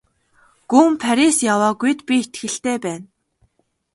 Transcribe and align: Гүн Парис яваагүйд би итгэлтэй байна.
Гүн 0.71 0.91
Парис 1.01 1.37
яваагүйд 1.53 1.99
би 2.07 2.15
итгэлтэй 2.23 2.77
байна. 2.85 3.05